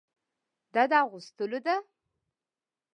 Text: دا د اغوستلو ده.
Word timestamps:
دا 0.73 0.83
د 0.91 0.93
اغوستلو 1.03 1.59
ده. 1.65 1.75